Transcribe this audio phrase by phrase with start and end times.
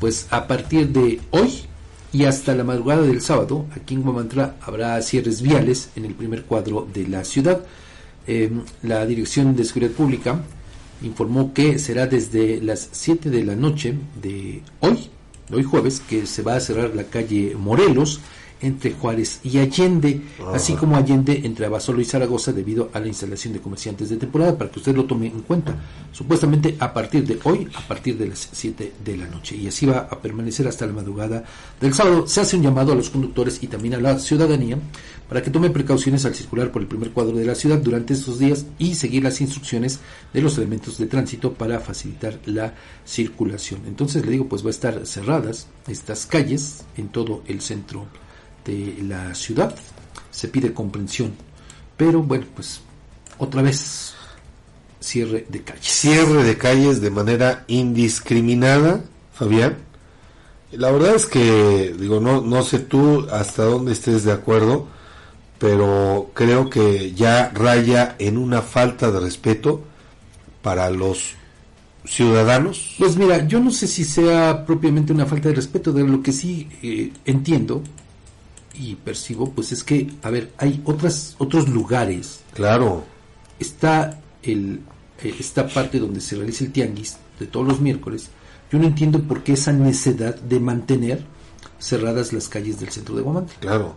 [0.00, 1.62] pues a partir de hoy
[2.12, 6.44] y hasta la madrugada del sábado, aquí en Guamantra habrá cierres viales en el primer
[6.44, 7.64] cuadro de la ciudad.
[8.26, 8.50] Eh,
[8.82, 10.40] la Dirección de Seguridad Pública
[11.02, 15.10] informó que será desde las 7 de la noche de hoy,
[15.52, 18.20] hoy jueves, que se va a cerrar la calle Morelos
[18.60, 20.20] entre Juárez y Allende,
[20.52, 24.56] así como Allende entre Abasolo y Zaragoza debido a la instalación de comerciantes de temporada,
[24.56, 25.76] para que usted lo tome en cuenta.
[26.12, 29.86] Supuestamente a partir de hoy, a partir de las 7 de la noche, y así
[29.86, 31.44] va a permanecer hasta la madrugada
[31.80, 32.26] del sábado.
[32.26, 34.78] Se hace un llamado a los conductores y también a la ciudadanía
[35.28, 38.38] para que tome precauciones al circular por el primer cuadro de la ciudad durante estos
[38.38, 40.00] días y seguir las instrucciones
[40.32, 43.82] de los elementos de tránsito para facilitar la circulación.
[43.86, 48.06] Entonces le digo, pues va a estar cerradas estas calles en todo el centro
[48.64, 49.74] de la ciudad.
[50.30, 51.34] Se pide comprensión.
[51.96, 52.80] Pero bueno, pues
[53.38, 54.14] otra vez
[55.00, 55.86] cierre de calles.
[55.86, 59.78] Cierre de calles de manera indiscriminada, Fabián.
[60.72, 64.86] La verdad es que, digo, no, no sé tú hasta dónde estés de acuerdo,
[65.58, 69.82] pero creo que ya raya en una falta de respeto
[70.62, 71.34] para los
[72.04, 72.96] ciudadanos.
[72.98, 76.32] Pues mira, yo no sé si sea propiamente una falta de respeto, de lo que
[76.32, 77.82] sí eh, entiendo
[78.78, 82.40] y percibo, pues es que, a ver, hay otras, otros lugares.
[82.54, 83.04] Claro.
[83.58, 84.80] Está el,
[85.22, 88.28] eh, esta parte donde se realiza el tianguis de todos los miércoles.
[88.70, 91.24] Yo no entiendo por qué esa necesidad de mantener
[91.78, 93.58] cerradas las calles del centro de Guamantla.
[93.60, 93.96] Claro.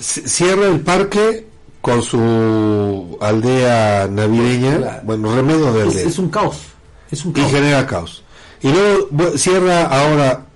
[0.00, 1.46] Cierra el parque
[1.80, 6.06] con su aldea navideña, bueno, remedio de aldea.
[6.06, 6.58] Es, un caos,
[7.10, 7.48] es un caos.
[7.48, 8.22] Y genera caos.
[8.62, 10.46] Y luego cierra ahora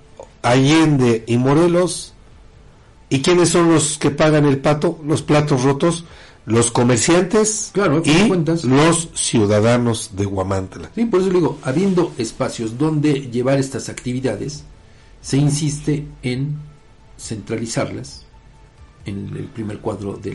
[0.41, 2.13] Allende y Morelos.
[3.13, 6.03] ¿Y quiénes son los que pagan el pato, los platos rotos?
[6.47, 8.27] Los comerciantes claro, y
[8.67, 10.89] los ciudadanos de Guamantla.
[10.95, 14.63] Sí, por eso digo, habiendo espacios donde llevar estas actividades,
[15.21, 16.57] se insiste en
[17.19, 18.25] centralizarlas
[19.05, 20.31] en el primer cuadro de